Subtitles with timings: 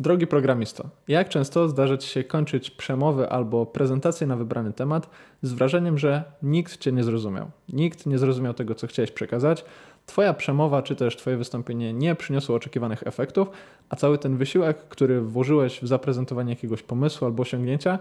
[0.00, 5.10] Drogi programisto, jak często zdarza Ci się kończyć przemowy albo prezentację na wybrany temat
[5.42, 7.50] z wrażeniem, że nikt Cię nie zrozumiał?
[7.68, 9.64] Nikt nie zrozumiał tego, co chciałeś przekazać,
[10.06, 13.48] Twoja przemowa czy też Twoje wystąpienie nie przyniosło oczekiwanych efektów,
[13.88, 17.98] a cały ten wysiłek, który włożyłeś w zaprezentowanie jakiegoś pomysłu albo osiągnięcia,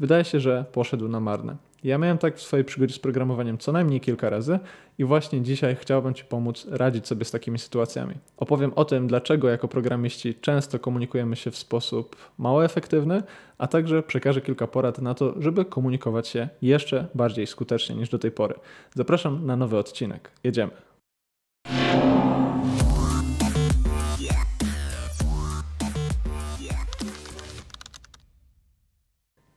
[0.00, 1.56] wydaje się, że poszedł na marne.
[1.84, 4.58] Ja miałem tak w swojej przygodzie z programowaniem co najmniej kilka razy
[4.98, 8.14] i właśnie dzisiaj chciałbym Ci pomóc radzić sobie z takimi sytuacjami.
[8.36, 13.22] Opowiem o tym, dlaczego jako programiści często komunikujemy się w sposób mało efektywny,
[13.58, 18.18] a także przekażę kilka porad na to, żeby komunikować się jeszcze bardziej skutecznie niż do
[18.18, 18.54] tej pory.
[18.94, 20.30] Zapraszam na nowy odcinek.
[20.44, 20.89] Jedziemy.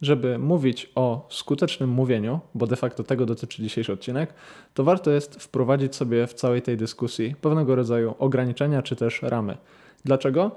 [0.04, 4.34] Żeby mówić o skutecznym mówieniu, bo de facto tego dotyczy dzisiejszy odcinek,
[4.74, 9.58] to warto jest wprowadzić sobie w całej tej dyskusji pewnego rodzaju ograniczenia czy też ramy.
[10.06, 10.52] Dlaczego?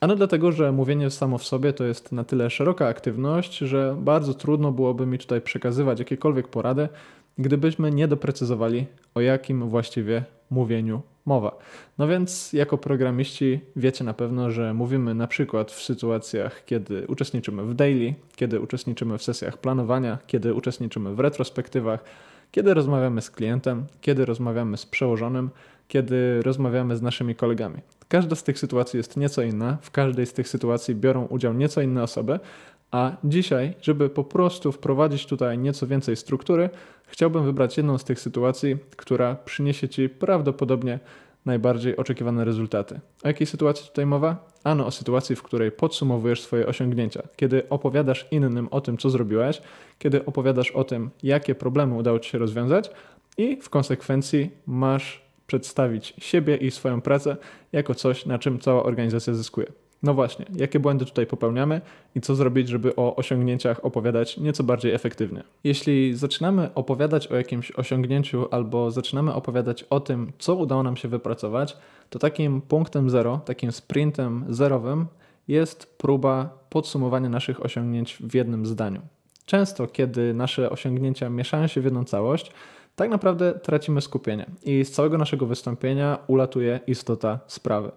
[0.00, 4.34] Ano dlatego, że mówienie samo w sobie to jest na tyle szeroka aktywność, że bardzo
[4.34, 6.88] trudno byłoby mi tutaj przekazywać jakiekolwiek porady,
[7.38, 11.58] gdybyśmy nie doprecyzowali, o jakim właściwie mówieniu mowa.
[11.98, 17.62] No więc jako programiści wiecie na pewno, że mówimy na przykład w sytuacjach, kiedy uczestniczymy
[17.62, 22.04] w daily, kiedy uczestniczymy w sesjach planowania, kiedy uczestniczymy w retrospektywach,
[22.50, 25.50] kiedy rozmawiamy z klientem, kiedy rozmawiamy z przełożonym,
[25.88, 27.78] kiedy rozmawiamy z naszymi kolegami.
[28.10, 31.80] Każda z tych sytuacji jest nieco inna, w każdej z tych sytuacji biorą udział nieco
[31.80, 32.40] inne osoby,
[32.90, 36.70] a dzisiaj, żeby po prostu wprowadzić tutaj nieco więcej struktury,
[37.06, 40.98] chciałbym wybrać jedną z tych sytuacji, która przyniesie Ci prawdopodobnie
[41.46, 43.00] najbardziej oczekiwane rezultaty.
[43.24, 44.50] O jakiej sytuacji tutaj mowa?
[44.64, 49.62] Ano o sytuacji, w której podsumowujesz swoje osiągnięcia, kiedy opowiadasz innym o tym, co zrobiłeś,
[49.98, 52.90] kiedy opowiadasz o tym, jakie problemy udało Ci się rozwiązać
[53.36, 57.36] i w konsekwencji masz przedstawić siebie i swoją pracę
[57.72, 59.66] jako coś, na czym cała organizacja zyskuje.
[60.02, 61.80] No właśnie, jakie błędy tutaj popełniamy
[62.14, 65.42] i co zrobić, żeby o osiągnięciach opowiadać nieco bardziej efektywnie.
[65.64, 71.08] Jeśli zaczynamy opowiadać o jakimś osiągnięciu albo zaczynamy opowiadać o tym, co udało nam się
[71.08, 71.76] wypracować,
[72.10, 75.06] to takim punktem zero, takim sprintem zerowym
[75.48, 79.00] jest próba podsumowania naszych osiągnięć w jednym zdaniu.
[79.46, 82.52] Często, kiedy nasze osiągnięcia mieszają się w jedną całość,
[83.00, 87.90] tak naprawdę tracimy skupienie i z całego naszego wystąpienia ulatuje istota sprawy.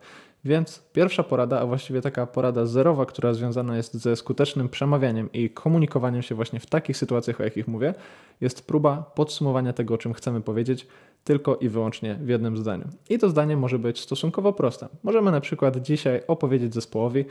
[0.46, 5.50] Więc pierwsza porada, a właściwie taka porada zerowa, która związana jest ze skutecznym przemawianiem i
[5.50, 7.94] komunikowaniem się właśnie w takich sytuacjach, o jakich mówię,
[8.42, 10.88] jest próba podsumowania tego, o czym chcemy powiedzieć,
[11.24, 12.86] tylko i wyłącznie w jednym zdaniu.
[13.09, 14.88] I to zdanie może być stosunkowo proste.
[15.03, 17.25] Możemy na przykład dzisiaj opowiedzieć zespołowi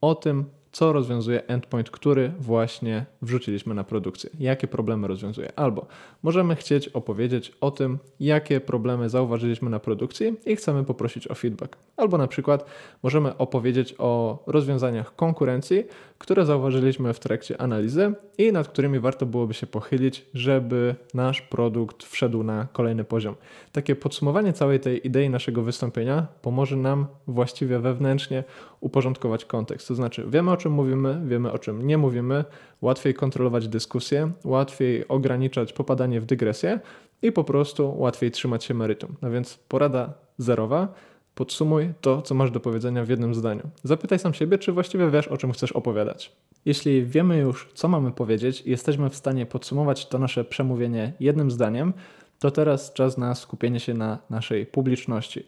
[0.00, 5.52] o tym, co rozwiązuje endpoint, który właśnie wrzuciliśmy na produkcję, jakie problemy rozwiązuje.
[5.56, 5.86] Albo
[6.22, 11.76] możemy chcieć opowiedzieć o tym, jakie problemy zauważyliśmy na produkcji i chcemy poprosić o feedback.
[11.96, 12.64] Albo na przykład
[13.02, 15.84] możemy opowiedzieć o rozwiązaniach konkurencji,
[16.18, 22.04] które zauważyliśmy w trakcie analizy i nad którymi warto byłoby się pochylić, żeby nasz produkt
[22.04, 23.34] wszedł na kolejny poziom.
[23.72, 28.44] Takie podsumowanie całej tej idei naszego wystąpienia pomoże nam właściwie wewnętrznie
[28.82, 29.88] uporządkować kontekst.
[29.88, 32.44] To znaczy, wiemy o czym mówimy, wiemy o czym nie mówimy,
[32.80, 36.80] łatwiej kontrolować dyskusję, łatwiej ograniczać popadanie w dygresję
[37.22, 39.16] i po prostu łatwiej trzymać się meritum.
[39.22, 40.94] No więc porada zerowa.
[41.34, 43.62] Podsumuj to, co masz do powiedzenia w jednym zdaniu.
[43.84, 46.32] Zapytaj sam siebie, czy właściwie wiesz, o czym chcesz opowiadać.
[46.64, 51.50] Jeśli wiemy już, co mamy powiedzieć i jesteśmy w stanie podsumować to nasze przemówienie jednym
[51.50, 51.92] zdaniem,
[52.38, 55.46] to teraz czas na skupienie się na naszej publiczności.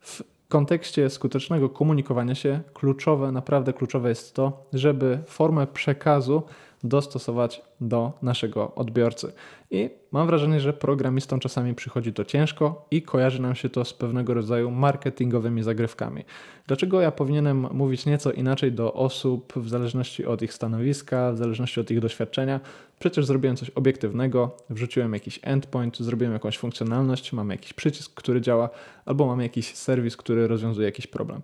[0.00, 6.42] W kontekście skutecznego komunikowania się kluczowe, naprawdę kluczowe jest to, żeby formę przekazu
[6.84, 9.32] dostosować do naszego odbiorcy.
[9.70, 13.92] I mam wrażenie, że programistom czasami przychodzi to ciężko i kojarzy nam się to z
[13.92, 16.24] pewnego rodzaju marketingowymi zagrywkami.
[16.66, 21.80] Dlaczego ja powinienem mówić nieco inaczej do osób w zależności od ich stanowiska, w zależności
[21.80, 22.60] od ich doświadczenia?
[22.98, 28.70] Przecież zrobiłem coś obiektywnego, wrzuciłem jakiś endpoint, zrobiłem jakąś funkcjonalność, mamy jakiś przycisk, który działa,
[29.06, 31.40] albo mamy jakiś serwis, który rozwiązuje jakiś problem.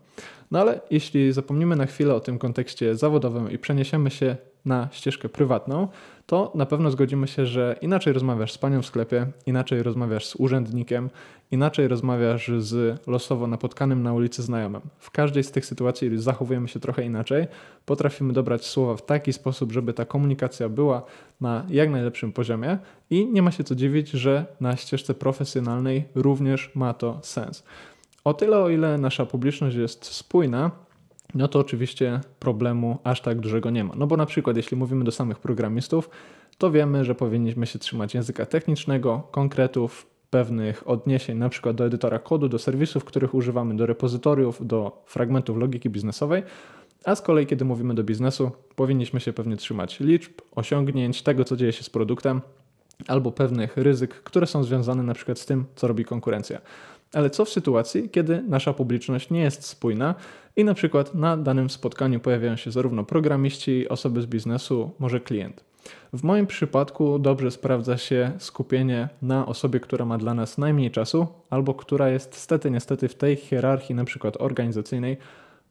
[0.50, 5.28] No ale jeśli zapomnimy na chwilę o tym kontekście zawodowym i przeniesiemy się na ścieżkę
[5.28, 5.88] prywatną,
[6.26, 10.36] to na pewno zgodzimy się, że inaczej rozmawiasz z panią w sklepie, inaczej rozmawiasz z
[10.36, 11.10] urzędnikiem,
[11.50, 14.80] inaczej rozmawiasz z losowo napotkanym na ulicy znajomym.
[14.98, 17.46] W każdej z tych sytuacji zachowujemy się trochę inaczej,
[17.86, 21.02] potrafimy dobrać słowa w taki sposób, żeby ta komunikacja była
[21.40, 22.78] na jak najlepszym poziomie
[23.10, 27.64] i nie ma się co dziwić, że na ścieżce profesjonalnej również ma to sens.
[28.24, 30.70] O tyle, o ile nasza publiczność jest spójna,
[31.34, 33.94] no to oczywiście problemu aż tak dużego nie ma.
[33.96, 36.10] No bo na przykład, jeśli mówimy do samych programistów,
[36.58, 42.18] to wiemy, że powinniśmy się trzymać języka technicznego, konkretów, pewnych odniesień, na przykład do edytora
[42.18, 46.42] kodu, do serwisów, których używamy, do repozytoriów, do fragmentów logiki biznesowej.
[47.04, 51.56] A z kolei, kiedy mówimy do biznesu, powinniśmy się pewnie trzymać liczb, osiągnięć, tego, co
[51.56, 52.40] dzieje się z produktem,
[53.06, 56.60] albo pewnych ryzyk, które są związane na przykład z tym, co robi konkurencja.
[57.12, 60.14] Ale co w sytuacji, kiedy nasza publiczność nie jest spójna
[60.56, 65.64] i na przykład na danym spotkaniu pojawiają się zarówno programiści, osoby z biznesu, może klient?
[66.12, 71.26] W moim przypadku dobrze sprawdza się skupienie na osobie, która ma dla nas najmniej czasu,
[71.50, 75.16] albo która jest stety, niestety w tej hierarchii, na przykład organizacyjnej,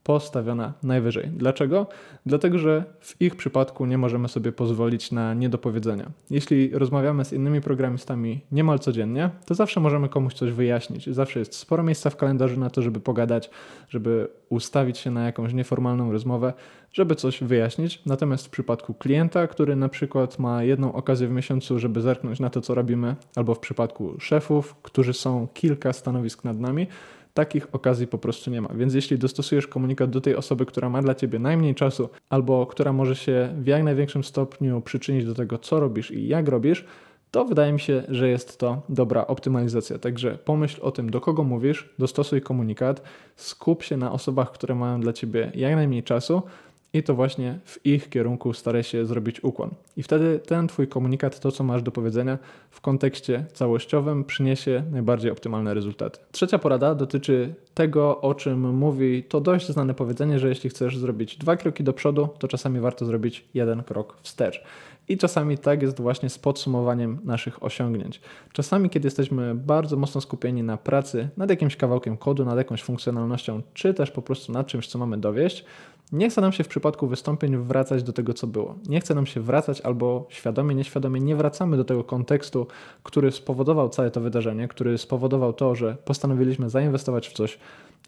[0.02, 1.28] postawiona najwyżej.
[1.36, 1.86] Dlaczego?
[2.26, 6.10] Dlatego, że w ich przypadku nie możemy sobie pozwolić na niedopowiedzenia.
[6.30, 11.06] Jeśli rozmawiamy z innymi programistami niemal codziennie, to zawsze możemy komuś coś wyjaśnić.
[11.06, 13.50] Zawsze jest sporo miejsca w kalendarzu na to, żeby pogadać,
[13.88, 16.52] żeby ustawić się na jakąś nieformalną rozmowę,
[16.92, 18.02] żeby coś wyjaśnić.
[18.06, 22.50] Natomiast w przypadku klienta, który na przykład ma jedną okazję w miesiącu, żeby zerknąć na
[22.50, 26.86] to, co robimy, albo w przypadku szefów, którzy są kilka stanowisk nad nami,
[27.34, 28.68] takich okazji po prostu nie ma.
[28.74, 32.92] Więc jeśli dostosujesz komunikat do tej osoby, która ma dla ciebie najmniej czasu, albo która
[32.92, 36.84] może się w jak największym stopniu przyczynić do tego, co robisz i jak robisz,
[37.30, 39.98] to wydaje mi się, że jest to dobra optymalizacja.
[39.98, 43.02] Także pomyśl o tym, do kogo mówisz, dostosuj komunikat,
[43.36, 46.42] skup się na osobach, które mają dla ciebie jak najmniej czasu
[46.92, 49.70] i to właśnie w ich kierunku staraj się zrobić ukłon.
[49.96, 52.38] I wtedy ten Twój komunikat, to co masz do powiedzenia
[52.70, 56.20] w kontekście całościowym, przyniesie najbardziej optymalne rezultaty.
[56.32, 61.36] Trzecia porada dotyczy tego, o czym mówi to dość znane powiedzenie, że jeśli chcesz zrobić
[61.36, 64.64] dwa kroki do przodu, to czasami warto zrobić jeden krok wstecz.
[65.08, 68.20] I czasami tak jest właśnie z podsumowaniem naszych osiągnięć.
[68.52, 73.62] Czasami, kiedy jesteśmy bardzo mocno skupieni na pracy nad jakimś kawałkiem kodu, nad jakąś funkcjonalnością,
[73.74, 75.64] czy też po prostu nad czymś, co mamy dowieść,
[76.12, 78.74] nie chce nam się w przypadku wystąpień wracać do tego, co było.
[78.88, 82.66] Nie chce nam się wracać albo świadomie, nieświadomie nie wracamy do tego kontekstu,
[83.02, 87.58] który spowodował całe to wydarzenie, który spowodował to, że postanowiliśmy zainwestować w coś,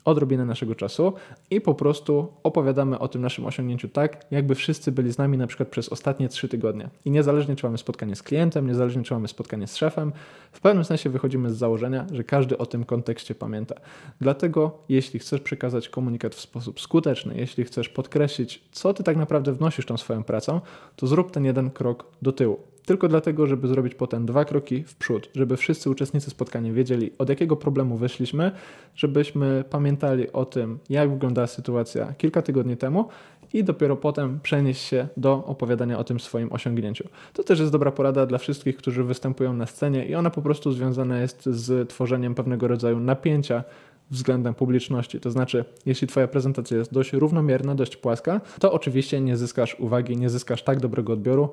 [0.04, 1.12] odrobinę naszego czasu
[1.50, 5.46] i po prostu opowiadamy o tym naszym osiągnięciu tak, jakby wszyscy byli z nami na
[5.46, 6.88] przykład przez ostatnie trzy tygodnie.
[7.04, 10.12] I niezależnie czy mamy spotkanie z klientem, niezależnie czy mamy spotkanie z szefem,
[10.52, 13.74] w pewnym sensie wychodzimy z założenia, że każdy o tym kontekście pamięta.
[14.20, 19.52] Dlatego, jeśli chcesz przekazać komunikat w sposób skuteczny, jeśli chcesz podkreślić, co ty tak naprawdę
[19.52, 20.60] wnosisz tą swoją pracą,
[20.96, 24.94] to zrób ten jeden krok do tyłu tylko dlatego, żeby zrobić potem dwa kroki w
[24.94, 28.52] przód, żeby wszyscy uczestnicy spotkania wiedzieli, od jakiego problemu wyszliśmy,
[28.94, 33.08] żebyśmy pamiętali o tym, jak wyglądała sytuacja kilka tygodni temu
[33.52, 37.08] i dopiero potem przenieść się do opowiadania o tym swoim osiągnięciu.
[37.32, 40.72] To też jest dobra porada dla wszystkich, którzy występują na scenie i ona po prostu
[40.72, 43.64] związana jest z tworzeniem pewnego rodzaju napięcia
[44.10, 45.20] względem publiczności.
[45.20, 50.16] To znaczy, jeśli Twoja prezentacja jest dość równomierna, dość płaska, to oczywiście nie zyskasz uwagi,
[50.16, 51.50] nie zyskasz tak dobrego odbioru,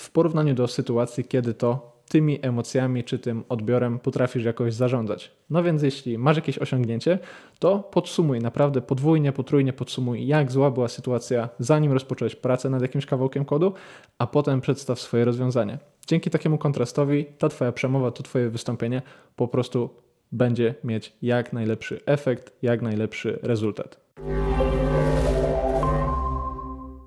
[0.00, 5.30] w porównaniu do sytuacji, kiedy to tymi emocjami czy tym odbiorem potrafisz jakoś zarządzać.
[5.50, 7.18] No więc jeśli masz jakieś osiągnięcie,
[7.58, 13.06] to podsumuj, naprawdę podwójnie, potrójnie podsumuj, jak zła była sytuacja, zanim rozpocząłeś pracę nad jakimś
[13.06, 13.72] kawałkiem kodu,
[14.18, 15.78] a potem przedstaw swoje rozwiązanie.
[16.06, 19.02] Dzięki takiemu kontrastowi ta Twoja przemowa, to Twoje wystąpienie
[19.36, 19.90] po prostu
[20.32, 24.00] będzie mieć jak najlepszy efekt, jak najlepszy rezultat.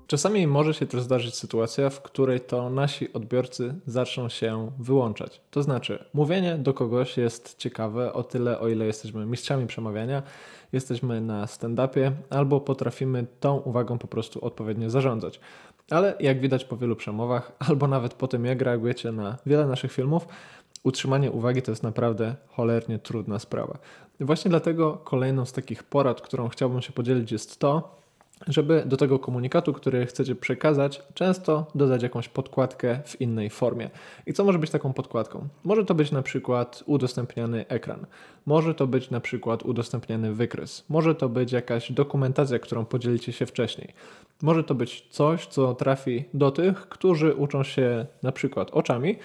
[0.06, 5.40] Czasami może się też zdarzyć sytuacja, w której to nasi odbiorcy zaczną się wyłączać.
[5.50, 10.22] To znaczy, mówienie do kogoś jest ciekawe o tyle, o ile jesteśmy mistrzami przemawiania,
[10.72, 15.40] jesteśmy na stand-upie albo potrafimy tą uwagą po prostu odpowiednio zarządzać.
[15.90, 19.92] Ale jak widać po wielu przemowach, albo nawet po tym, jak reagujecie na wiele naszych
[19.92, 20.28] filmów,
[20.82, 23.78] utrzymanie uwagi to jest naprawdę cholernie trudna sprawa.
[24.20, 28.03] Właśnie dlatego kolejną z takich porad, którą chciałbym się podzielić, jest to,
[28.46, 33.90] żeby do tego komunikatu, który chcecie przekazać, często dodać jakąś podkładkę w innej formie.
[34.26, 35.48] I co może być taką podkładką?
[35.64, 38.06] Może to być na przykład udostępniany ekran,
[38.46, 43.46] może to być na przykład udostępniany wykres, może to być jakaś dokumentacja, którą podzielicie się
[43.46, 43.92] wcześniej.
[44.42, 49.16] Może to być coś, co trafi do tych, którzy uczą się na przykład oczami,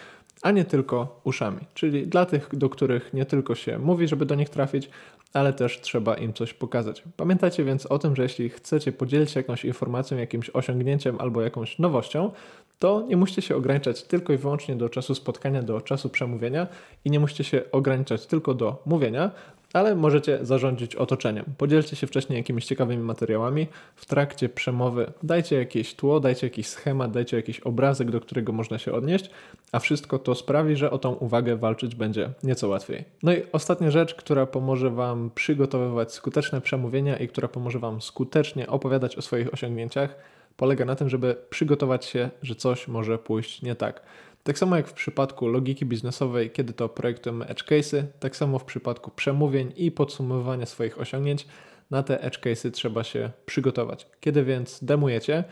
[0.42, 1.60] a nie tylko uszami.
[1.74, 4.90] Czyli dla tych, do których nie tylko się mówi, żeby do nich trafić,
[5.34, 7.04] ale też trzeba im coś pokazać.
[7.18, 11.80] Pamiętajcie więc o tym, że jeśli chcecie podzielić się jakąś informacją, jakimś osiągnięciem albo jakąś
[11.80, 12.32] nowością,
[12.80, 16.68] to nie musicie się ograniczać tylko i wyłącznie do czasu spotkania, do czasu przemówienia
[17.06, 19.32] i nie musicie się ograniczać tylko do mówienia,
[19.74, 21.46] ale możecie zarządzić otoczeniem.
[21.58, 23.68] Podzielcie się wcześniej jakimiś ciekawymi materiałami.
[23.96, 28.78] W trakcie przemowy dajcie jakieś tło, dajcie jakiś schemat, dajcie jakiś obrazek, do którego można
[28.78, 29.30] się odnieść,
[29.72, 33.06] a wszystko to sprawi, że o tą uwagę walczyć będzie nieco łatwiej.
[33.24, 38.68] No i ostatnia rzecz, która pomoże Wam przygotowywać skuteczne przemówienia i która pomoże Wam skutecznie
[38.68, 40.16] opowiadać o swoich osiągnięciach,
[40.58, 44.02] polega na tym, żeby przygotować się, że coś może pójść nie tak.
[44.50, 48.64] Tak samo jak w przypadku logiki biznesowej, kiedy to projektujemy edge case'y, tak samo w
[48.64, 51.48] przypadku przemówień i podsumowywania swoich osiągnięć,
[51.92, 54.08] Na te edge case'y trzeba się przygotować.
[54.20, 55.44] Kiedy więc demujecie,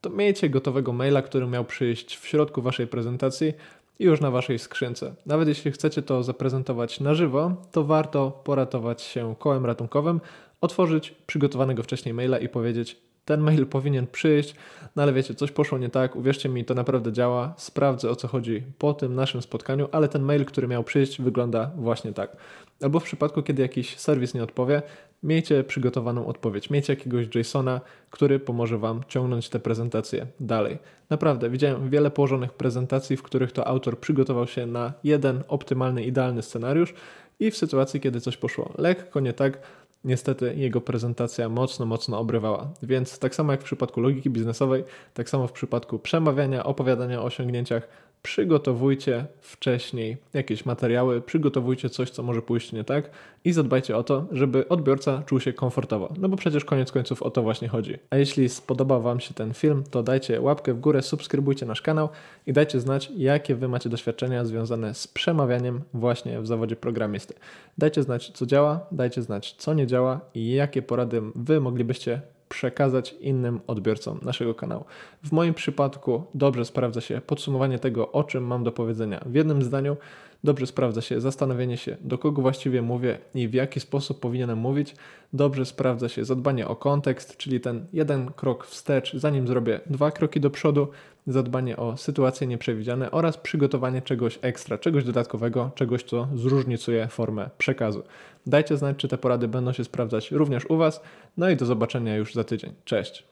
[0.00, 3.52] to miejcie gotowego maila, który miał przyjść w środku waszej prezentacji
[3.98, 5.14] i już na waszej skrzynce.
[5.26, 10.20] Nawet jeśli chcecie to zaprezentować na żywo, to warto poratować się kołem ratunkowym,
[10.60, 12.96] otworzyć przygotowanego wcześniej maila i powiedzieć:
[13.26, 14.54] ten mail powinien przyjść,
[14.96, 18.28] no ale wiecie, coś poszło nie tak, uwierzcie mi, to naprawdę działa, sprawdzę o co
[18.28, 22.36] chodzi po tym naszym spotkaniu, ale ten mail, który miał przyjść, wygląda właśnie tak.
[22.82, 24.82] Albo w przypadku, kiedy jakiś serwis nie odpowie,
[25.22, 27.80] miejcie przygotowaną odpowiedź, miejcie jakiegoś JSONa,
[28.10, 30.78] który pomoże Wam ciągnąć te prezentacje dalej.
[31.10, 36.42] Naprawdę, widziałem wiele położonych prezentacji, w których to autor przygotował się na jeden optymalny, idealny
[36.42, 36.94] scenariusz
[37.40, 39.58] i w sytuacji, kiedy coś poszło lekko nie tak,
[40.04, 42.68] niestety jego prezentacja mocno, mocno obrywała.
[42.82, 47.24] Więc tak samo jak w przypadku logiki biznesowej, tak samo w przypadku przemawiania, opowiadania o
[47.24, 47.88] osiągnięciach,
[48.22, 53.10] przygotowujcie wcześniej jakieś materiały, przygotowujcie coś, co może pójść nie tak
[53.44, 56.14] i zadbajcie o to, żeby odbiorca czuł się komfortowo.
[56.18, 57.98] No bo przecież koniec końców o to właśnie chodzi.
[58.10, 62.08] A jeśli spodobał Wam się ten film, to dajcie łapkę w górę, subskrybujcie nasz kanał
[62.46, 67.34] i dajcie znać, jakie Wy macie doświadczenia związane z przemawianiem właśnie w zawodzie programisty.
[67.78, 73.12] Dajcie znać, co działa, dajcie znać, co nie działa i jakie porady Wy moglibyście przekazać
[73.20, 74.84] innym odbiorcom naszego kanału.
[75.24, 79.62] W moim przypadku dobrze sprawdza się podsumowanie tego, o czym mam do powiedzenia w jednym
[79.62, 79.96] zdaniu.
[80.44, 84.94] Dobrze sprawdza się zastanowienie się, do kogo właściwie mówię i w jaki sposób powinienem mówić.
[85.32, 90.40] Dobrze sprawdza się zadbanie o kontekst, czyli ten jeden krok wstecz, zanim zrobię dwa kroki
[90.40, 90.88] do przodu,
[91.26, 98.02] zadbanie o sytuacje nieprzewidziane oraz przygotowanie czegoś ekstra, czegoś dodatkowego, czegoś, co zróżnicuje formę przekazu.
[98.46, 101.00] Dajcie znać, czy te porady będą się sprawdzać również u Was.
[101.36, 102.74] No i do zobaczenia już za tydzień.
[102.84, 103.26] Cześć!